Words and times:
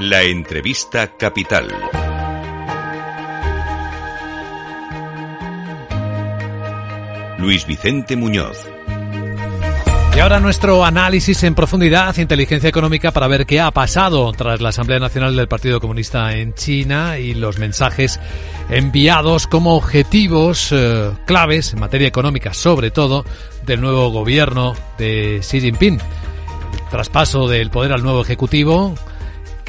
La 0.00 0.22
entrevista 0.22 1.08
capital. 1.08 1.68
Luis 7.36 7.66
Vicente 7.66 8.16
Muñoz. 8.16 8.66
Y 10.16 10.20
ahora 10.20 10.40
nuestro 10.40 10.86
análisis 10.86 11.42
en 11.42 11.54
profundidad, 11.54 12.16
inteligencia 12.16 12.70
económica, 12.70 13.10
para 13.10 13.28
ver 13.28 13.44
qué 13.44 13.60
ha 13.60 13.70
pasado 13.72 14.32
tras 14.32 14.62
la 14.62 14.70
Asamblea 14.70 15.00
Nacional 15.00 15.36
del 15.36 15.48
Partido 15.48 15.80
Comunista 15.80 16.34
en 16.34 16.54
China 16.54 17.18
y 17.18 17.34
los 17.34 17.58
mensajes 17.58 18.18
enviados 18.70 19.46
como 19.46 19.76
objetivos 19.76 20.72
eh, 20.72 21.10
claves 21.26 21.74
en 21.74 21.80
materia 21.80 22.08
económica, 22.08 22.54
sobre 22.54 22.90
todo 22.90 23.26
del 23.66 23.82
nuevo 23.82 24.08
gobierno 24.08 24.72
de 24.96 25.40
Xi 25.42 25.60
Jinping. 25.60 26.00
traspaso 26.90 27.46
del 27.48 27.68
poder 27.70 27.92
al 27.92 28.02
nuevo 28.02 28.22
Ejecutivo, 28.22 28.94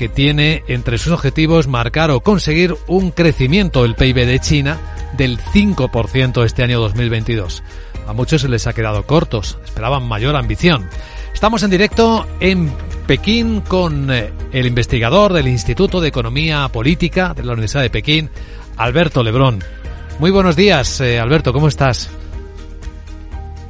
que 0.02 0.10
tiene 0.10 0.64
entre 0.66 0.98
sus 0.98 1.14
objetivos 1.14 1.68
marcar 1.68 2.10
o 2.10 2.22
conseguir 2.22 2.76
un 2.88 3.12
crecimiento 3.12 3.84
del 3.84 3.94
PIB 3.94 4.26
de 4.26 4.40
China 4.40 4.80
del 5.16 5.38
5% 5.38 6.44
este 6.44 6.64
año 6.64 6.80
2022. 6.80 7.62
A 8.08 8.14
muchos 8.14 8.42
se 8.42 8.50
les 8.50 8.66
ha 8.66 8.74
quedado 8.74 9.06
cortos, 9.06 9.60
esperaban 9.64 10.08
mayor 10.08 10.36
ambición. 10.36 10.90
Estamos 11.36 11.62
en 11.62 11.70
directo 11.70 12.26
en 12.40 12.72
Pekín 13.06 13.62
con 13.62 14.10
eh, 14.10 14.34
el 14.52 14.66
investigador 14.66 15.34
del 15.34 15.48
Instituto 15.48 16.02
de 16.02 16.08
Economía 16.08 16.68
Política 16.70 17.36
de 17.36 17.44
la 17.44 17.54
Universidad 17.54 17.84
de 17.84 17.92
Pekín, 17.92 18.32
Alberto 18.78 19.22
Lebrón. 19.22 19.64
Muy 20.18 20.32
buenos 20.32 20.56
días, 20.56 21.00
eh, 21.02 21.20
Alberto, 21.20 21.54
¿cómo 21.54 21.68
estás? 21.68 22.10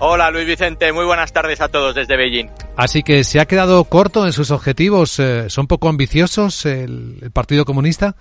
Hola 0.04 0.32
Luis 0.32 0.48
Vicente, 0.48 0.92
muy 0.92 1.06
buenas 1.06 1.32
tardes 1.32 1.62
a 1.62 1.70
todos 1.70 1.94
desde 1.94 2.18
Beijing. 2.18 2.50
Así 2.76 3.04
que 3.04 3.24
se 3.24 3.40
ha 3.40 3.46
quedado 3.46 3.84
corto 3.84 4.26
en 4.26 4.34
sus 4.34 4.50
objetivos, 4.50 5.20
eh, 5.20 5.48
¿son 5.52 5.68
poco 5.68 5.90
ambiciosos 5.90 6.66
el, 6.66 7.20
el 7.22 7.30
Partido 7.30 7.66
Comunista? 7.66 8.16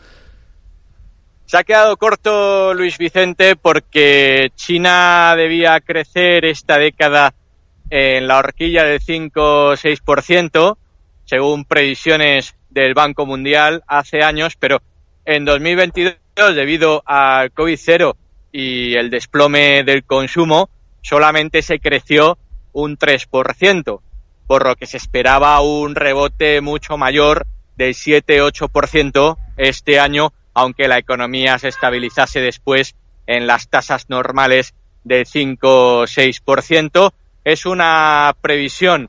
Se 1.46 1.56
ha 1.56 1.64
quedado 1.64 1.96
corto 1.96 2.74
Luis 2.74 2.98
Vicente 2.98 3.56
porque 3.56 4.52
China 4.56 5.32
debía 5.38 5.80
crecer 5.80 6.44
esta 6.44 6.76
década 6.76 7.32
en 7.88 8.28
la 8.28 8.36
horquilla 8.36 8.84
del 8.84 9.00
5 9.00 9.72
6%, 9.72 10.76
según 11.24 11.64
previsiones 11.64 12.56
del 12.68 12.92
Banco 12.92 13.24
Mundial 13.24 13.84
hace 13.86 14.22
años, 14.22 14.54
pero 14.58 14.82
en 15.24 15.46
2022, 15.46 16.14
debido 16.54 17.02
al 17.06 17.54
COVID-0 17.54 18.16
y 18.52 18.96
el 18.96 19.08
desplome 19.08 19.82
del 19.82 20.04
consumo, 20.04 20.68
solamente 21.02 21.62
se 21.62 21.80
creció 21.80 22.38
un 22.72 22.96
3%, 22.96 24.00
por 24.46 24.66
lo 24.66 24.76
que 24.76 24.86
se 24.86 24.96
esperaba 24.96 25.60
un 25.60 25.94
rebote 25.94 26.60
mucho 26.60 26.96
mayor 26.96 27.46
del 27.76 27.94
7-8% 27.94 29.36
este 29.56 29.98
año 29.98 30.32
aunque 30.54 30.88
la 30.88 30.98
economía 30.98 31.58
se 31.58 31.68
estabilizase 31.68 32.40
después 32.40 32.94
en 33.26 33.46
las 33.46 33.68
tasas 33.68 34.08
normales 34.08 34.74
de 35.04 35.22
5-6%. 35.22 37.12
Es 37.44 37.66
una 37.66 38.34
previsión 38.40 39.08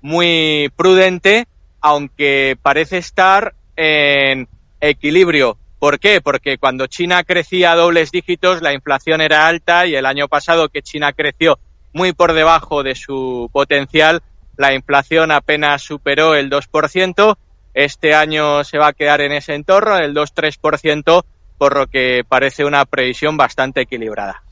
muy 0.00 0.70
prudente, 0.76 1.46
aunque 1.80 2.56
parece 2.62 2.98
estar 2.98 3.54
en 3.76 4.48
equilibrio. 4.80 5.56
¿Por 5.82 5.98
qué? 5.98 6.20
Porque 6.20 6.58
cuando 6.58 6.86
China 6.86 7.24
crecía 7.24 7.72
a 7.72 7.74
dobles 7.74 8.12
dígitos, 8.12 8.62
la 8.62 8.72
inflación 8.72 9.20
era 9.20 9.48
alta 9.48 9.84
y 9.84 9.96
el 9.96 10.06
año 10.06 10.28
pasado 10.28 10.68
que 10.68 10.80
China 10.80 11.12
creció 11.12 11.58
muy 11.92 12.12
por 12.12 12.34
debajo 12.34 12.84
de 12.84 12.94
su 12.94 13.50
potencial, 13.52 14.22
la 14.56 14.74
inflación 14.74 15.32
apenas 15.32 15.82
superó 15.82 16.36
el 16.36 16.50
2%, 16.50 17.36
este 17.74 18.14
año 18.14 18.62
se 18.62 18.78
va 18.78 18.86
a 18.86 18.92
quedar 18.92 19.22
en 19.22 19.32
ese 19.32 19.56
entorno, 19.56 19.98
el 19.98 20.14
2-3%, 20.14 21.24
por 21.58 21.76
lo 21.76 21.88
que 21.88 22.22
parece 22.28 22.64
una 22.64 22.84
previsión 22.84 23.36
bastante 23.36 23.80
equilibrada. 23.80 24.44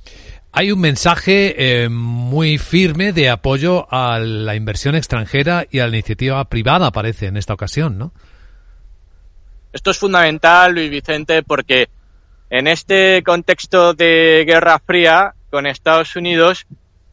Hay 0.50 0.72
un 0.72 0.80
mensaje 0.80 1.84
eh, 1.84 1.88
muy 1.88 2.58
firme 2.58 3.12
de 3.12 3.30
apoyo 3.30 3.86
a 3.88 4.19
la 4.19 4.56
inversión 4.56 4.96
extranjera 4.96 5.64
y 5.70 5.78
a 5.78 5.86
la 5.86 5.94
iniciativa 5.94 6.44
privada, 6.46 6.90
parece, 6.90 7.26
en 7.26 7.36
esta 7.36 7.54
ocasión, 7.54 7.98
¿no? 7.98 8.12
Esto 9.72 9.92
es 9.92 9.98
fundamental, 9.98 10.75
Luis 10.75 10.91
Vicente, 10.91 11.44
porque 11.44 11.88
en 12.50 12.66
este 12.66 13.22
contexto 13.25 13.94
de 13.94 14.44
Guerra 14.44 14.81
Fría 14.81 15.34
con 15.48 15.66
Estados 15.66 16.16
Unidos, 16.16 16.66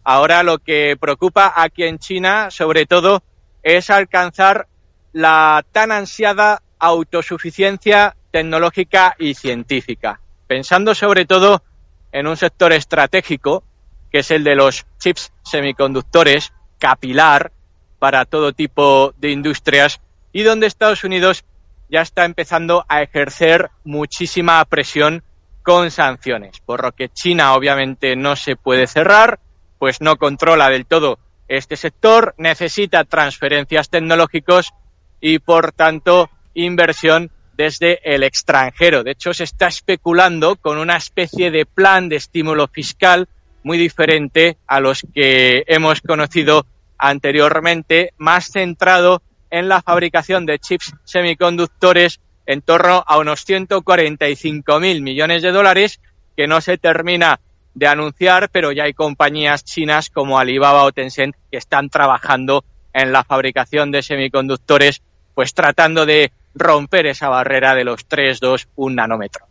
ahora 0.04 0.42
lo 0.42 0.58
que 0.58 0.98
preocupa 1.00 1.54
aquí 1.56 1.84
en 1.84 2.00
China, 2.00 2.50
sobre 2.50 2.88
todo, 2.88 3.22
es 3.62 3.92
alcanzar 3.92 4.68
la 5.14 5.64
tan 5.72 5.92
ansiada 5.92 6.64
autosuficiencia 6.80 8.16
tecnológica 8.32 9.16
y 9.20 9.36
científica, 9.36 10.20
pensando 10.48 10.96
sobre 10.96 11.26
todo 11.26 11.64
en 12.12 12.26
un 12.26 12.38
sector 12.38 12.74
estratégico, 12.74 13.64
que 14.12 14.20
es 14.20 14.32
el 14.32 14.44
de 14.44 14.56
los 14.56 14.88
chips 14.98 15.32
semiconductores, 15.44 16.54
capilar 16.80 17.52
para 18.00 18.26
todo 18.26 18.54
tipo 18.54 19.14
de 19.18 19.30
industrias, 19.30 20.02
y 20.34 20.42
donde 20.42 20.66
Estados 20.66 21.04
Unidos 21.04 21.44
ya 21.90 22.02
está 22.02 22.26
empezando 22.26 22.86
a 22.88 23.02
ejercer 23.02 23.70
muchísima 23.84 24.64
presión 24.66 25.24
con 25.64 25.92
sanciones, 25.92 26.60
por 26.62 26.84
lo 26.84 26.92
que 26.94 27.10
China 27.10 27.54
obviamente 27.54 28.16
no 28.16 28.36
se 28.36 28.56
puede 28.56 28.88
cerrar, 28.88 29.40
pues 29.80 30.02
no 30.02 30.16
controla 30.16 30.70
del 30.70 30.86
todo 30.86 31.20
este 31.48 31.76
sector, 31.76 32.34
necesita 32.38 33.04
transferencias 33.04 33.90
tecnológicos 33.90 34.74
y, 35.20 35.40
por 35.40 35.72
tanto, 35.72 36.30
inversión 36.54 37.32
desde 37.56 38.00
el 38.04 38.24
extranjero. 38.24 39.04
De 39.04 39.12
hecho, 39.12 39.34
se 39.34 39.44
está 39.44 39.68
especulando 39.68 40.56
con 40.58 40.78
una 40.78 40.96
especie 40.96 41.52
de 41.52 41.66
plan 41.66 42.08
de 42.10 42.18
estímulo 42.18 42.68
fiscal 42.68 43.28
muy 43.64 43.78
diferente 43.78 44.58
a 44.68 44.80
los 44.80 45.06
que 45.14 45.64
hemos 45.68 46.02
conocido 46.02 46.66
anteriormente, 46.98 48.14
más 48.18 48.52
centrado 48.52 49.22
en 49.50 49.68
la 49.70 49.82
fabricación 49.82 50.46
de 50.46 50.60
chips 50.60 50.94
semiconductores 51.04 52.20
en 52.46 52.62
torno 52.62 53.04
a 53.06 53.18
unos 53.18 53.44
145 53.46 54.80
mil 54.80 55.02
millones 55.02 55.42
de 55.42 55.52
dólares 55.52 56.00
que 56.36 56.48
no 56.48 56.62
se 56.62 56.78
termina 56.78 57.40
de 57.74 57.88
anunciar, 57.88 58.50
pero 58.52 58.72
ya 58.72 58.86
hay 58.86 58.94
compañías 58.94 59.64
chinas 59.64 60.10
como 60.10 60.40
Alibaba 60.40 60.84
o 60.84 60.92
Tencent 60.92 61.36
que 61.52 61.58
están 61.58 61.90
trabajando 61.90 62.64
en 62.94 63.12
la 63.12 63.24
fabricación 63.24 63.92
de 63.92 64.02
semiconductores, 64.02 65.02
pues 65.36 65.54
tratando 65.54 66.06
de 66.06 66.32
romper 66.56 67.06
esa 67.06 67.30
barrera 67.30 67.76
de 67.76 67.84
los 67.84 68.06
3, 68.08 68.40
2, 68.40 68.70
1 68.76 68.96
nanómetro. 68.96 69.46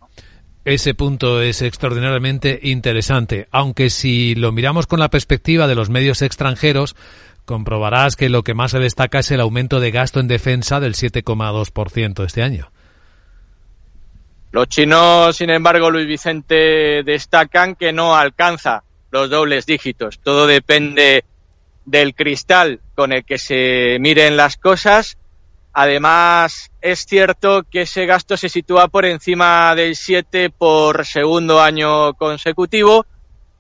Ese 0.64 0.94
punto 0.94 1.40
es 1.40 1.62
extraordinariamente 1.62 2.58
interesante, 2.60 3.46
aunque 3.52 3.88
si 3.88 4.34
lo 4.34 4.50
miramos 4.50 4.88
con 4.88 4.98
la 4.98 5.10
perspectiva 5.10 5.68
de 5.68 5.76
los 5.76 5.90
medios 5.90 6.22
extranjeros, 6.22 6.96
comprobarás 7.46 8.16
que 8.16 8.28
lo 8.28 8.42
que 8.42 8.52
más 8.52 8.72
se 8.72 8.78
destaca 8.78 9.20
es 9.20 9.30
el 9.30 9.40
aumento 9.40 9.80
de 9.80 9.90
gasto 9.90 10.20
en 10.20 10.28
defensa 10.28 10.80
del 10.80 10.94
7,2% 10.94 12.24
este 12.24 12.42
año. 12.42 12.70
Los 14.52 14.68
chinos, 14.68 15.36
sin 15.36 15.50
embargo, 15.50 15.90
Luis 15.90 16.06
Vicente, 16.06 17.02
destacan 17.02 17.74
que 17.74 17.92
no 17.92 18.16
alcanza 18.16 18.84
los 19.10 19.30
dobles 19.30 19.66
dígitos. 19.66 20.18
Todo 20.18 20.46
depende 20.46 21.24
del 21.84 22.14
cristal 22.14 22.80
con 22.94 23.12
el 23.12 23.24
que 23.24 23.38
se 23.38 23.98
miren 24.00 24.36
las 24.36 24.56
cosas. 24.56 25.18
Además, 25.72 26.70
es 26.80 27.06
cierto 27.06 27.64
que 27.70 27.82
ese 27.82 28.06
gasto 28.06 28.36
se 28.36 28.48
sitúa 28.48 28.88
por 28.88 29.04
encima 29.04 29.74
del 29.74 29.94
7 29.94 30.50
por 30.50 31.04
segundo 31.04 31.60
año 31.60 32.14
consecutivo 32.14 33.06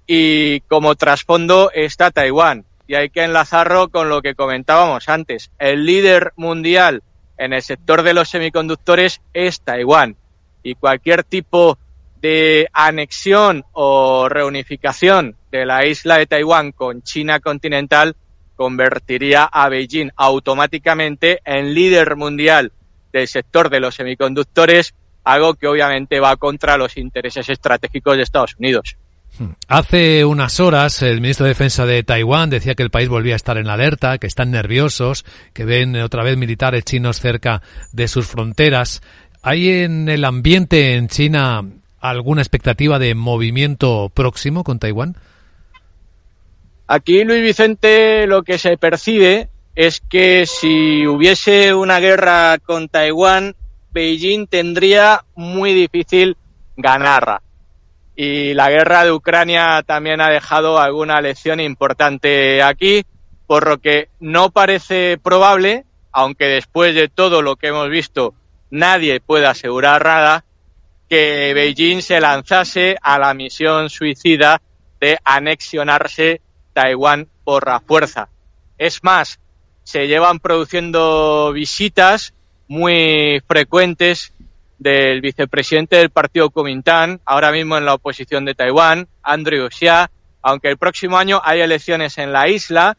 y 0.06 0.60
como 0.60 0.94
trasfondo 0.94 1.70
está 1.74 2.10
Taiwán. 2.10 2.64
Y 2.86 2.94
hay 2.94 3.10
que 3.10 3.24
enlazarlo 3.24 3.88
con 3.88 4.08
lo 4.08 4.22
que 4.22 4.34
comentábamos 4.34 5.08
antes. 5.08 5.50
El 5.58 5.86
líder 5.86 6.32
mundial 6.36 7.02
en 7.38 7.52
el 7.52 7.62
sector 7.62 8.02
de 8.02 8.14
los 8.14 8.28
semiconductores 8.28 9.20
es 9.34 9.60
Taiwán. 9.60 10.16
Y 10.62 10.74
cualquier 10.74 11.24
tipo 11.24 11.78
de 12.20 12.68
anexión 12.72 13.64
o 13.72 14.28
reunificación 14.28 15.36
de 15.50 15.66
la 15.66 15.86
isla 15.86 16.18
de 16.18 16.26
Taiwán 16.26 16.72
con 16.72 17.02
China 17.02 17.40
continental 17.40 18.16
convertiría 18.56 19.44
a 19.44 19.68
Beijing 19.68 20.10
automáticamente 20.16 21.40
en 21.44 21.74
líder 21.74 22.16
mundial 22.16 22.72
del 23.12 23.28
sector 23.28 23.70
de 23.70 23.80
los 23.80 23.94
semiconductores, 23.94 24.94
algo 25.24 25.54
que 25.54 25.66
obviamente 25.66 26.20
va 26.20 26.36
contra 26.36 26.76
los 26.76 26.96
intereses 26.96 27.48
estratégicos 27.48 28.16
de 28.16 28.22
Estados 28.22 28.56
Unidos. 28.58 28.96
Hace 29.68 30.24
unas 30.24 30.60
horas 30.60 31.02
el 31.02 31.20
ministro 31.20 31.44
de 31.44 31.50
Defensa 31.50 31.84
de 31.84 32.02
Taiwán 32.02 32.48
decía 32.48 32.74
que 32.74 32.82
el 32.82 32.90
país 32.90 33.08
volvía 33.08 33.34
a 33.34 33.36
estar 33.36 33.58
en 33.58 33.68
alerta, 33.68 34.18
que 34.18 34.26
están 34.26 34.50
nerviosos, 34.50 35.24
que 35.52 35.64
ven 35.64 35.94
otra 35.96 36.22
vez 36.22 36.36
militares 36.38 36.84
chinos 36.84 37.20
cerca 37.20 37.60
de 37.92 38.08
sus 38.08 38.26
fronteras. 38.26 39.02
¿Hay 39.42 39.68
en 39.82 40.08
el 40.08 40.24
ambiente 40.24 40.94
en 40.94 41.08
China 41.08 41.62
alguna 42.00 42.40
expectativa 42.40 42.98
de 42.98 43.14
movimiento 43.14 44.10
próximo 44.14 44.64
con 44.64 44.78
Taiwán? 44.78 45.16
Aquí, 46.86 47.24
Luis 47.24 47.42
Vicente, 47.42 48.26
lo 48.26 48.42
que 48.42 48.58
se 48.58 48.78
percibe 48.78 49.48
es 49.74 50.00
que 50.00 50.46
si 50.46 51.06
hubiese 51.06 51.74
una 51.74 51.98
guerra 51.98 52.58
con 52.58 52.88
Taiwán, 52.88 53.54
Beijing 53.92 54.46
tendría 54.46 55.24
muy 55.34 55.74
difícil 55.74 56.36
ganarla. 56.76 57.42
Y 58.16 58.54
la 58.54 58.70
guerra 58.70 59.04
de 59.04 59.12
Ucrania 59.12 59.84
también 59.86 60.22
ha 60.22 60.30
dejado 60.30 60.80
alguna 60.80 61.20
lección 61.20 61.60
importante 61.60 62.62
aquí, 62.62 63.04
por 63.46 63.68
lo 63.68 63.78
que 63.78 64.08
no 64.18 64.50
parece 64.50 65.18
probable, 65.22 65.84
aunque 66.12 66.46
después 66.46 66.94
de 66.94 67.08
todo 67.08 67.42
lo 67.42 67.56
que 67.56 67.68
hemos 67.68 67.90
visto 67.90 68.34
nadie 68.70 69.20
puede 69.20 69.46
asegurar 69.46 70.04
nada, 70.04 70.44
que 71.08 71.52
Beijing 71.54 72.02
se 72.02 72.20
lanzase 72.20 72.96
a 73.00 73.18
la 73.18 73.34
misión 73.34 73.90
suicida 73.90 74.60
de 75.00 75.18
anexionarse 75.24 76.40
Taiwán 76.72 77.28
por 77.44 77.66
la 77.66 77.80
fuerza. 77.80 78.28
Es 78.78 79.04
más, 79.04 79.38
se 79.84 80.08
llevan 80.08 80.40
produciendo 80.40 81.52
visitas 81.52 82.34
muy 82.66 83.40
frecuentes 83.46 84.32
del 84.78 85.20
vicepresidente 85.20 85.96
del 85.96 86.10
partido 86.10 86.50
Kuomintang, 86.50 87.20
ahora 87.24 87.50
mismo 87.50 87.78
en 87.78 87.84
la 87.84 87.94
oposición 87.94 88.44
de 88.44 88.54
Taiwán, 88.54 89.08
Andrew 89.22 89.68
Xia, 89.70 90.10
aunque 90.42 90.68
el 90.68 90.76
próximo 90.76 91.18
año 91.18 91.40
hay 91.42 91.60
elecciones 91.60 92.18
en 92.18 92.32
la 92.32 92.48
isla 92.48 92.96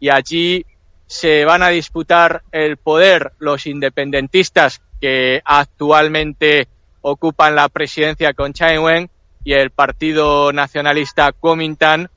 y 0.00 0.08
allí 0.08 0.64
se 1.06 1.44
van 1.44 1.62
a 1.62 1.68
disputar 1.68 2.42
el 2.52 2.76
poder 2.76 3.32
los 3.38 3.66
independentistas 3.66 4.80
que 5.00 5.40
actualmente 5.44 6.68
ocupan 7.00 7.54
la 7.54 7.68
presidencia 7.68 8.32
con 8.34 8.52
Chai 8.52 8.78
Wen 8.78 9.10
y 9.44 9.52
el 9.52 9.70
Partido 9.70 10.52
Nacionalista 10.52 11.32
Kuomintang, 11.32 12.08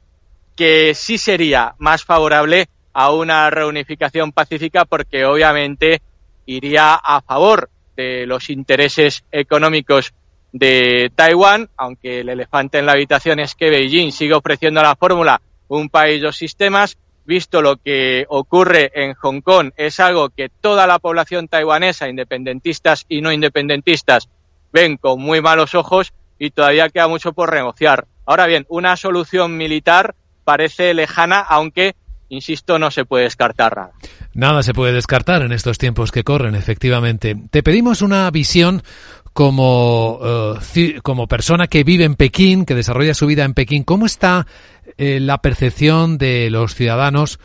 que 0.56 0.94
sí 0.96 1.18
sería 1.18 1.76
más 1.78 2.04
favorable 2.04 2.68
a 2.94 3.12
una 3.12 3.50
reunificación 3.50 4.32
pacífica 4.32 4.86
porque 4.86 5.26
obviamente 5.26 6.02
iría 6.46 6.96
a 6.96 7.22
favor 7.22 7.70
de 8.00 8.26
los 8.26 8.50
intereses 8.50 9.26
económicos 9.30 10.14
de 10.54 11.12
Taiwán, 11.14 11.70
aunque 11.76 12.22
el 12.22 12.30
elefante 12.30 12.80
en 12.80 12.86
la 12.86 12.94
habitación 12.94 13.40
es 13.40 13.56
que 13.56 13.70
Beijing 13.70 14.14
sigue 14.14 14.34
ofreciendo 14.34 14.82
la 14.82 14.96
fórmula 14.96 15.42
un 15.68 15.90
país, 15.90 16.22
dos 16.22 16.38
sistemas, 16.38 16.98
visto 17.26 17.62
lo 17.62 17.76
que 17.76 18.26
ocurre 18.30 18.90
en 18.96 19.14
Hong 19.16 19.42
Kong, 19.42 19.72
es 19.76 20.00
algo 20.00 20.30
que 20.30 20.50
toda 20.50 20.88
la 20.88 20.98
población 20.98 21.48
taiwanesa, 21.48 22.08
independentistas 22.08 23.06
y 23.10 23.22
no 23.22 23.32
independentistas, 23.32 24.30
ven 24.72 24.96
con 24.98 25.22
muy 25.22 25.42
malos 25.42 25.76
ojos 25.76 26.14
y 26.40 26.52
todavía 26.52 26.90
queda 26.90 27.08
mucho 27.08 27.34
por 27.34 27.54
negociar. 27.54 28.08
Ahora 28.26 28.48
bien, 28.48 28.66
una 28.70 28.96
solución 28.96 29.58
militar 29.58 30.16
parece 30.46 30.94
lejana, 30.94 31.40
aunque, 31.40 31.96
insisto, 32.30 32.80
no 32.80 32.92
se 32.92 33.06
puede 33.06 33.26
descartar 33.26 33.76
nada. 33.76 33.92
Nada 34.34 34.64
se 34.64 34.74
puede 34.74 34.94
descartar 34.94 35.42
en 35.42 35.52
estos 35.52 35.78
tiempos 35.78 36.12
que 36.12 36.24
corren, 36.24 36.56
efectivamente. 36.56 37.36
Te 37.50 37.64
pedimos 37.64 38.02
una 38.02 38.30
visión 38.32 38.84
como, 39.34 40.20
eh, 40.76 41.00
como 41.02 41.28
persona 41.28 41.68
que 41.68 41.84
vive 41.84 42.04
en 42.04 42.16
Pekín, 42.16 42.66
que 42.66 42.76
desarrolla 42.76 43.14
su 43.14 43.26
vida 43.26 43.44
en 43.44 43.54
Pekín. 43.54 43.84
¿Cómo 43.84 44.06
está 44.06 44.48
eh, 44.98 45.20
la 45.20 45.40
percepción 45.40 46.18
de 46.18 46.50
los 46.50 46.76
ciudadanos 46.76 47.40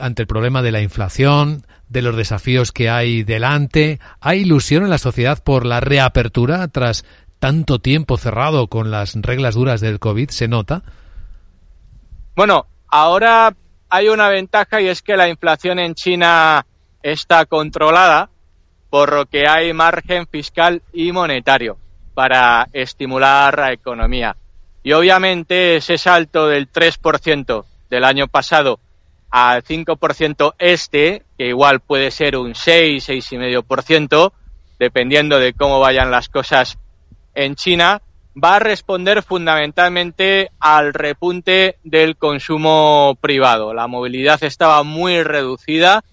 ante 0.00 0.22
el 0.22 0.28
problema 0.28 0.62
de 0.62 0.72
la 0.72 0.82
inflación, 0.82 1.66
de 1.88 2.02
los 2.02 2.16
desafíos 2.16 2.72
que 2.72 2.90
hay 2.90 3.22
delante? 3.22 4.00
¿Hay 4.20 4.40
ilusión 4.40 4.84
en 4.84 4.90
la 4.90 4.98
sociedad 4.98 5.42
por 5.42 5.64
la 5.66 5.80
reapertura 5.80 6.68
tras 6.68 7.04
tanto 7.38 7.78
tiempo 7.78 8.16
cerrado 8.16 8.68
con 8.68 8.90
las 8.90 9.14
reglas 9.14 9.54
duras 9.54 9.80
del 9.80 9.98
COVID? 9.98 10.30
¿Se 10.30 10.48
nota? 10.48 10.82
Bueno, 12.34 12.66
ahora 12.88 13.54
hay 13.88 14.08
una 14.08 14.28
ventaja 14.28 14.80
y 14.80 14.88
es 14.88 15.02
que 15.02 15.16
la 15.16 15.28
inflación 15.28 15.78
en 15.78 15.94
China 15.94 16.66
está 17.02 17.46
controlada, 17.46 18.30
por 18.90 19.12
lo 19.12 19.26
que 19.26 19.46
hay 19.48 19.72
margen 19.72 20.26
fiscal 20.26 20.82
y 20.92 21.12
monetario 21.12 21.76
para 22.14 22.68
estimular 22.72 23.58
la 23.58 23.72
economía. 23.72 24.36
Y 24.82 24.92
obviamente 24.92 25.76
ese 25.76 25.98
salto 25.98 26.46
del 26.46 26.70
3% 26.70 27.64
del 27.90 28.04
año 28.04 28.28
pasado 28.28 28.80
al 29.30 29.62
5% 29.62 30.54
este, 30.58 31.24
que 31.36 31.48
igual 31.48 31.80
puede 31.80 32.10
ser 32.10 32.36
un 32.36 32.54
6, 32.54 33.08
6,5%, 33.08 34.32
dependiendo 34.78 35.38
de 35.38 35.52
cómo 35.52 35.80
vayan 35.80 36.10
las 36.10 36.28
cosas 36.28 36.78
en 37.34 37.54
China, 37.54 38.00
va 38.42 38.56
a 38.56 38.60
responder 38.60 39.22
fundamentalmente 39.22 40.50
al 40.60 40.92
repunte 40.92 41.76
del 41.84 42.16
consumo 42.16 43.16
privado. 43.20 43.72
La 43.72 43.86
movilidad 43.86 44.42
estaba 44.44 44.82
muy 44.82 45.22
reducida 45.22 46.04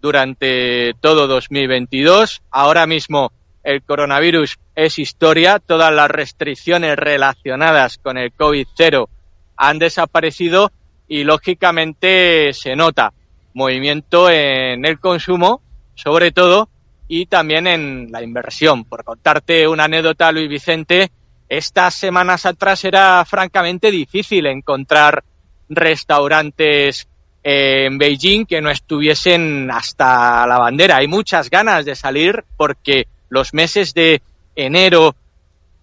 durante 0.00 0.94
todo 1.00 1.26
2022. 1.28 2.42
Ahora 2.50 2.86
mismo 2.86 3.32
el 3.62 3.82
coronavirus 3.82 4.58
es 4.74 4.98
historia. 4.98 5.60
Todas 5.60 5.92
las 5.92 6.10
restricciones 6.10 6.96
relacionadas 6.96 7.98
con 7.98 8.18
el 8.18 8.32
COVID-0 8.32 9.08
han 9.56 9.78
desaparecido 9.78 10.72
y 11.06 11.24
lógicamente 11.24 12.52
se 12.54 12.74
nota 12.74 13.12
movimiento 13.54 14.30
en 14.30 14.84
el 14.84 15.00
consumo, 15.00 15.62
sobre 15.94 16.32
todo, 16.32 16.68
y 17.08 17.26
también 17.26 17.66
en 17.66 18.08
la 18.10 18.22
inversión. 18.22 18.84
Por 18.84 19.04
contarte 19.04 19.66
una 19.66 19.84
anécdota, 19.84 20.30
Luis 20.30 20.48
Vicente, 20.48 21.10
estas 21.48 21.94
semanas 21.94 22.46
atrás 22.46 22.84
era 22.84 23.24
francamente 23.24 23.90
difícil 23.90 24.46
encontrar 24.46 25.24
restaurantes 25.68 27.08
en 27.42 27.98
Beijing 27.98 28.44
que 28.44 28.60
no 28.60 28.70
estuviesen 28.70 29.70
hasta 29.70 30.46
la 30.46 30.58
bandera. 30.58 30.96
Hay 30.96 31.08
muchas 31.08 31.48
ganas 31.48 31.84
de 31.84 31.94
salir 31.94 32.44
porque 32.56 33.06
los 33.30 33.54
meses 33.54 33.94
de 33.94 34.20
enero, 34.54 35.14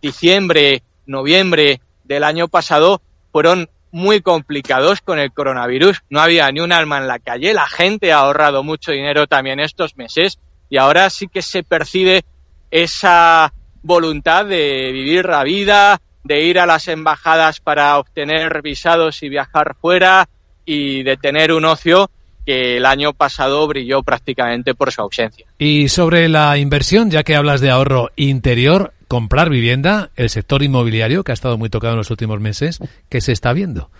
diciembre, 0.02 0.84
noviembre 1.06 1.82
del 2.04 2.24
año 2.24 2.48
pasado 2.48 3.02
fueron 3.32 3.70
muy 3.92 4.22
complicados 4.22 5.02
con 5.02 5.20
el 5.20 5.32
coronavirus. 5.32 6.04
No 6.10 6.20
había 6.20 6.52
ni 6.52 6.60
un 6.60 6.72
alma 6.72 6.98
en 6.98 7.08
la 7.08 7.20
calle. 7.20 7.54
La 7.54 7.68
gente 7.68 8.12
ha 8.12 8.20
ahorrado 8.20 8.62
mucho 8.62 8.92
dinero 8.92 9.26
también 9.26 9.60
estos 9.60 9.96
meses 9.98 10.38
y 10.70 10.78
ahora 10.78 11.10
sí 11.10 11.28
que 11.28 11.42
se 11.42 11.64
percibe 11.64 12.26
esa 12.70 13.54
voluntad 13.86 14.46
de 14.46 14.92
vivir 14.92 15.26
la 15.26 15.44
vida, 15.44 16.02
de 16.24 16.42
ir 16.42 16.60
a 16.60 16.66
las 16.66 16.88
embajadas 16.88 17.60
para 17.60 17.98
obtener 18.00 18.62
visados 18.64 19.22
y 19.22 19.30
viajar 19.30 19.76
fuera 19.80 20.28
y 20.66 21.04
de 21.04 21.18
tener 21.18 21.52
un 21.54 21.66
ocio 21.66 22.10
que 22.48 22.78
el 22.78 22.86
año 22.86 23.14
pasado 23.14 23.66
brilló 23.68 24.02
prácticamente 24.02 24.74
por 24.74 24.92
su 24.92 25.02
ausencia. 25.02 25.46
Y 25.60 25.88
sobre 25.90 26.28
la 26.30 26.58
inversión, 26.58 27.12
ya 27.12 27.24
que 27.24 27.36
hablas 27.36 27.62
de 27.62 27.70
ahorro 27.70 28.10
interior, 28.16 28.94
comprar 29.08 29.50
vivienda, 29.50 30.10
el 30.16 30.32
sector 30.32 30.64
inmobiliario, 30.64 31.24
que 31.24 31.32
ha 31.32 31.34
estado 31.34 31.58
muy 31.58 31.70
tocado 31.70 31.94
en 31.94 32.00
los 32.00 32.10
últimos 32.10 32.40
meses, 32.40 32.80
¿qué 33.10 33.22
se 33.22 33.32
está 33.32 33.54
viendo? 33.54 33.92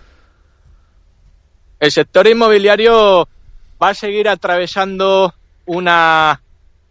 El 1.78 1.92
sector 1.92 2.26
inmobiliario 2.26 3.28
va 3.80 3.90
a 3.90 3.94
seguir 3.94 4.28
atravesando 4.28 5.32
una 5.64 6.40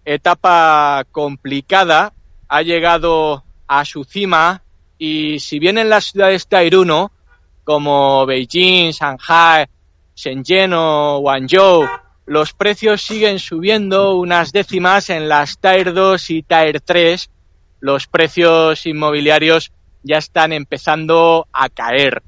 etapa 0.06 1.04
complicada 1.12 2.14
ha 2.48 2.62
llegado 2.62 3.44
a 3.68 3.86
su 3.86 4.04
cima 4.04 4.64
y 4.98 5.40
si 5.40 5.60
bien 5.60 5.78
en 5.78 5.90
las 5.90 6.06
ciudades 6.06 6.48
Tier 6.48 6.78
1, 6.78 7.12
como 7.64 8.26
Beijing, 8.26 8.92
Shanghai, 8.92 9.66
Shenzhen 10.16 10.74
o 10.74 11.20
Guangzhou, 11.20 11.88
los 12.26 12.54
precios 12.54 13.02
siguen 13.02 13.40
subiendo 13.40 14.16
unas 14.16 14.52
décimas 14.52 15.10
en 15.10 15.28
las 15.28 15.60
Tier 15.60 15.94
2 15.94 16.30
y 16.32 16.44
Tier 16.44 16.82
3, 16.82 17.30
los 17.82 18.08
precios 18.08 18.86
inmobiliarios 18.86 19.72
ya 20.04 20.18
están 20.18 20.54
empezando 20.54 21.48
a 21.52 21.70
caer 21.70 22.24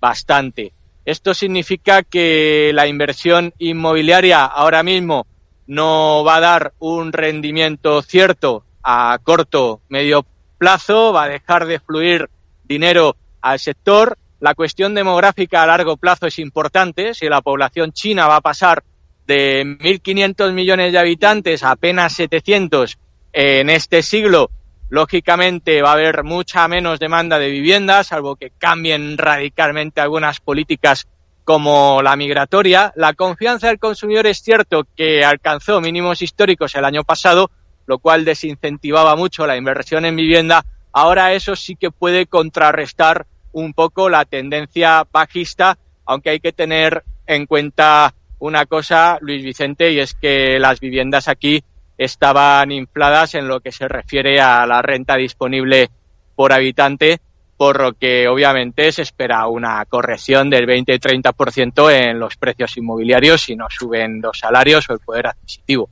bastante. 0.00 0.72
Esto 1.04 1.34
significa 1.34 2.02
que 2.02 2.72
la 2.74 2.88
inversión 2.88 3.54
inmobiliaria 3.58 4.44
ahora 4.44 4.82
mismo 4.82 5.26
no 5.66 6.24
va 6.24 6.36
a 6.36 6.40
dar 6.40 6.72
un 6.78 7.12
rendimiento 7.12 8.02
cierto 8.02 8.65
a 8.88 9.18
corto, 9.20 9.80
medio 9.88 10.24
plazo, 10.58 11.12
va 11.12 11.24
a 11.24 11.28
dejar 11.28 11.66
de 11.66 11.80
fluir 11.80 12.30
dinero 12.62 13.16
al 13.40 13.58
sector. 13.58 14.16
La 14.38 14.54
cuestión 14.54 14.94
demográfica 14.94 15.64
a 15.64 15.66
largo 15.66 15.96
plazo 15.96 16.28
es 16.28 16.38
importante. 16.38 17.12
Si 17.12 17.28
la 17.28 17.42
población 17.42 17.92
china 17.92 18.28
va 18.28 18.36
a 18.36 18.40
pasar 18.40 18.84
de 19.26 19.64
1.500 19.64 20.52
millones 20.52 20.92
de 20.92 20.98
habitantes 21.00 21.64
a 21.64 21.72
apenas 21.72 22.12
700 22.12 22.96
en 23.32 23.70
este 23.70 24.02
siglo, 24.02 24.50
lógicamente 24.88 25.82
va 25.82 25.90
a 25.90 25.94
haber 25.94 26.22
mucha 26.22 26.68
menos 26.68 27.00
demanda 27.00 27.40
de 27.40 27.50
viviendas, 27.50 28.06
salvo 28.06 28.36
que 28.36 28.52
cambien 28.56 29.18
radicalmente 29.18 30.00
algunas 30.00 30.38
políticas 30.38 31.08
como 31.42 32.02
la 32.02 32.14
migratoria. 32.14 32.92
La 32.94 33.14
confianza 33.14 33.66
del 33.66 33.80
consumidor 33.80 34.28
es 34.28 34.42
cierto 34.42 34.86
que 34.96 35.24
alcanzó 35.24 35.80
mínimos 35.80 36.22
históricos 36.22 36.76
el 36.76 36.84
año 36.84 37.02
pasado, 37.02 37.50
lo 37.86 37.98
cual 37.98 38.24
desincentivaba 38.24 39.16
mucho 39.16 39.46
la 39.46 39.56
inversión 39.56 40.04
en 40.04 40.16
vivienda, 40.16 40.64
ahora 40.92 41.32
eso 41.32 41.56
sí 41.56 41.76
que 41.76 41.90
puede 41.90 42.26
contrarrestar 42.26 43.26
un 43.52 43.72
poco 43.72 44.08
la 44.08 44.24
tendencia 44.24 45.06
bajista, 45.10 45.78
aunque 46.04 46.30
hay 46.30 46.40
que 46.40 46.52
tener 46.52 47.04
en 47.26 47.46
cuenta 47.46 48.14
una 48.38 48.66
cosa, 48.66 49.18
Luis 49.20 49.42
Vicente, 49.42 49.92
y 49.92 50.00
es 50.00 50.14
que 50.14 50.58
las 50.58 50.80
viviendas 50.80 51.28
aquí 51.28 51.64
estaban 51.96 52.70
infladas 52.70 53.34
en 53.34 53.48
lo 53.48 53.60
que 53.60 53.72
se 53.72 53.88
refiere 53.88 54.40
a 54.40 54.66
la 54.66 54.82
renta 54.82 55.16
disponible 55.16 55.88
por 56.34 56.52
habitante, 56.52 57.20
por 57.56 57.80
lo 57.80 57.94
que 57.94 58.28
obviamente 58.28 58.92
se 58.92 59.02
espera 59.02 59.46
una 59.48 59.84
corrección 59.86 60.50
del 60.50 60.66
20-30% 60.66 61.90
en 61.90 62.18
los 62.18 62.36
precios 62.36 62.76
inmobiliarios 62.76 63.42
si 63.42 63.56
no 63.56 63.66
suben 63.70 64.20
los 64.20 64.38
salarios 64.38 64.88
o 64.90 64.92
el 64.92 65.00
poder 65.00 65.28
adquisitivo. 65.28 65.88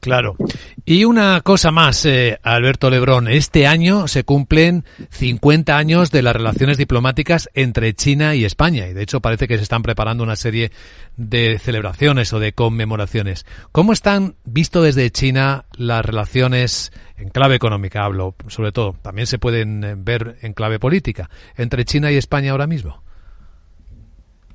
Claro. 0.00 0.36
Y 0.84 1.04
una 1.04 1.40
cosa 1.40 1.72
más, 1.72 2.04
eh, 2.06 2.38
Alberto 2.42 2.90
Lebrón. 2.90 3.26
Este 3.26 3.66
año 3.66 4.06
se 4.06 4.22
cumplen 4.22 4.84
50 5.10 5.76
años 5.76 6.12
de 6.12 6.22
las 6.22 6.36
relaciones 6.36 6.78
diplomáticas 6.78 7.50
entre 7.54 7.94
China 7.94 8.34
y 8.34 8.44
España. 8.44 8.86
Y 8.86 8.92
de 8.92 9.02
hecho 9.02 9.20
parece 9.20 9.48
que 9.48 9.56
se 9.56 9.64
están 9.64 9.82
preparando 9.82 10.22
una 10.22 10.36
serie 10.36 10.70
de 11.16 11.58
celebraciones 11.58 12.32
o 12.32 12.38
de 12.38 12.52
conmemoraciones. 12.52 13.46
¿Cómo 13.72 13.92
están, 13.92 14.36
visto 14.44 14.80
desde 14.80 15.10
China, 15.10 15.64
las 15.76 16.04
relaciones 16.04 16.92
en 17.16 17.30
clave 17.30 17.56
económica? 17.56 18.04
Hablo, 18.04 18.36
sobre 18.46 18.70
todo. 18.70 18.94
También 19.02 19.26
se 19.26 19.38
pueden 19.38 19.82
eh, 19.82 19.94
ver 19.96 20.36
en 20.42 20.52
clave 20.52 20.78
política 20.78 21.30
entre 21.56 21.84
China 21.84 22.12
y 22.12 22.16
España 22.16 22.52
ahora 22.52 22.68
mismo. 22.68 23.02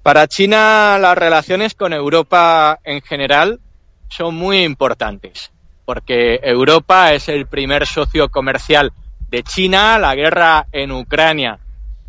Para 0.01 0.27
China, 0.27 0.97
las 0.97 1.17
relaciones 1.17 1.75
con 1.75 1.93
Europa 1.93 2.79
en 2.83 3.01
general 3.01 3.59
son 4.11 4.35
muy 4.35 4.63
importantes, 4.63 5.51
porque 5.85 6.39
Europa 6.43 7.13
es 7.13 7.29
el 7.29 7.47
primer 7.47 7.87
socio 7.87 8.29
comercial 8.29 8.91
de 9.29 9.41
China. 9.41 9.97
La 9.97 10.13
guerra 10.15 10.67
en 10.71 10.91
Ucrania 10.91 11.57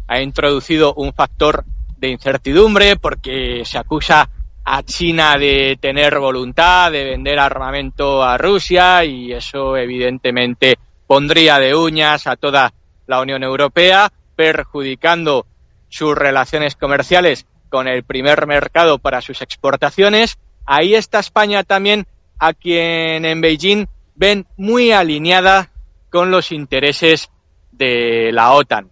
ha 0.09 0.21
introducido 0.21 0.94
un 0.94 1.14
factor 1.14 1.64
de 1.97 2.09
incertidumbre 2.09 2.97
porque 2.97 3.62
se 3.64 3.78
acusa 3.78 4.28
a 4.64 4.82
China 4.82 5.37
de 5.38 5.78
tener 5.80 6.18
voluntad 6.18 6.90
de 6.90 7.04
vender 7.04 7.38
armamento 7.38 8.23
a 8.23 8.37
Rusia 8.37 9.04
y 9.04 9.32
eso 9.32 9.76
evidentemente 9.76 10.76
pondría 11.06 11.59
de 11.59 11.75
uñas 11.75 12.26
a 12.26 12.37
toda 12.37 12.73
la 13.06 13.21
Unión 13.21 13.44
Europea, 13.44 14.12
perjudicando 14.35 15.47
sus 15.88 16.16
relaciones 16.16 16.75
comerciales 16.75 17.47
con 17.68 17.87
el 17.87 18.02
primer 18.02 18.47
mercado 18.47 18.99
para 18.99 19.21
sus 19.21 19.40
exportaciones 19.40 20.38
ahí 20.66 20.95
está 20.95 21.19
España 21.21 21.64
también, 21.64 22.07
a 22.38 22.52
quien 22.52 23.25
en 23.25 23.40
Beijing 23.40 23.87
ven 24.14 24.47
muy 24.57 24.92
alineada 24.92 25.71
con 26.11 26.31
los 26.31 26.52
intereses 26.52 27.31
de 27.71 28.31
la 28.33 28.52
OTAN. 28.52 28.90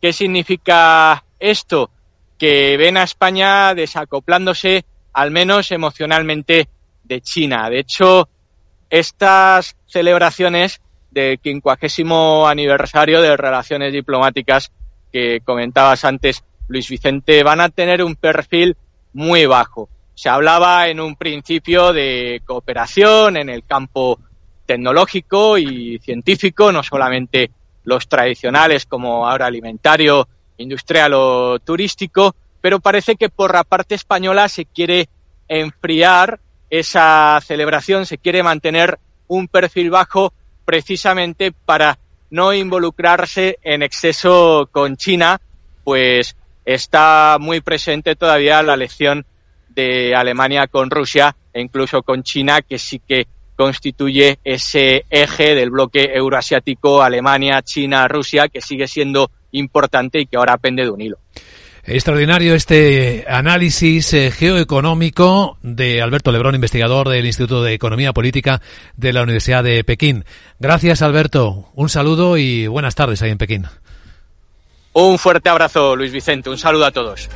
¿Qué 0.00 0.12
significa 0.12 1.24
esto? 1.38 1.90
Que 2.38 2.76
ven 2.76 2.96
a 2.96 3.02
España 3.02 3.74
desacoplándose, 3.74 4.84
al 5.12 5.30
menos 5.30 5.72
emocionalmente, 5.72 6.68
de 7.04 7.20
China. 7.20 7.68
De 7.68 7.80
hecho, 7.80 8.28
estas 8.88 9.76
celebraciones 9.86 10.80
del 11.10 11.38
quincuagésimo 11.40 12.46
aniversario 12.46 13.20
de 13.20 13.36
relaciones 13.36 13.92
diplomáticas 13.92 14.70
que 15.12 15.40
comentabas 15.44 16.04
antes, 16.04 16.44
Luis 16.68 16.88
Vicente, 16.88 17.42
van 17.42 17.60
a 17.60 17.68
tener 17.68 18.02
un 18.04 18.14
perfil 18.14 18.76
muy 19.12 19.46
bajo. 19.46 19.88
Se 20.20 20.28
hablaba 20.28 20.88
en 20.88 21.00
un 21.00 21.16
principio 21.16 21.94
de 21.94 22.42
cooperación 22.44 23.38
en 23.38 23.48
el 23.48 23.64
campo 23.64 24.20
tecnológico 24.66 25.56
y 25.56 25.98
científico, 25.98 26.70
no 26.70 26.82
solamente 26.82 27.50
los 27.84 28.06
tradicionales 28.06 28.84
como 28.84 29.26
ahora 29.26 29.46
alimentario, 29.46 30.28
industrial 30.58 31.14
o 31.14 31.58
turístico, 31.60 32.34
pero 32.60 32.80
parece 32.80 33.16
que 33.16 33.30
por 33.30 33.54
la 33.54 33.64
parte 33.64 33.94
española 33.94 34.50
se 34.50 34.66
quiere 34.66 35.08
enfriar 35.48 36.38
esa 36.68 37.40
celebración, 37.42 38.04
se 38.04 38.18
quiere 38.18 38.42
mantener 38.42 38.98
un 39.26 39.48
perfil 39.48 39.88
bajo 39.88 40.34
precisamente 40.66 41.50
para 41.50 41.98
no 42.28 42.52
involucrarse 42.52 43.58
en 43.62 43.82
exceso 43.82 44.68
con 44.70 44.98
China, 44.98 45.40
pues 45.82 46.36
está 46.66 47.38
muy 47.40 47.62
presente 47.62 48.16
todavía 48.16 48.62
la 48.62 48.76
lección 48.76 49.24
de 49.80 50.14
Alemania 50.14 50.66
con 50.66 50.90
Rusia 50.90 51.34
e 51.52 51.60
incluso 51.60 52.02
con 52.02 52.22
China, 52.22 52.62
que 52.62 52.78
sí 52.78 53.00
que 53.06 53.26
constituye 53.56 54.38
ese 54.42 55.04
eje 55.10 55.54
del 55.54 55.70
bloque 55.70 56.10
euroasiático 56.14 57.02
Alemania, 57.02 57.60
China, 57.62 58.08
Rusia, 58.08 58.48
que 58.48 58.60
sigue 58.60 58.88
siendo 58.88 59.30
importante 59.52 60.20
y 60.20 60.26
que 60.26 60.36
ahora 60.36 60.56
pende 60.56 60.84
de 60.84 60.90
un 60.90 61.00
hilo. 61.00 61.18
Extraordinario 61.84 62.54
este 62.54 63.24
análisis 63.28 64.12
eh, 64.12 64.30
geoeconómico 64.30 65.58
de 65.62 66.02
Alberto 66.02 66.30
Lebrón, 66.30 66.54
investigador 66.54 67.08
del 67.08 67.26
Instituto 67.26 67.62
de 67.62 67.74
Economía 67.74 68.12
Política 68.12 68.60
de 68.96 69.12
la 69.12 69.22
Universidad 69.22 69.64
de 69.64 69.82
Pekín. 69.82 70.24
Gracias, 70.58 71.02
Alberto. 71.02 71.70
Un 71.74 71.88
saludo 71.88 72.36
y 72.36 72.66
buenas 72.66 72.94
tardes 72.94 73.22
ahí 73.22 73.30
en 73.30 73.38
Pekín. 73.38 73.66
Un 74.92 75.18
fuerte 75.18 75.48
abrazo, 75.48 75.96
Luis 75.96 76.12
Vicente. 76.12 76.50
Un 76.50 76.58
saludo 76.58 76.86
a 76.86 76.90
todos. 76.90 77.28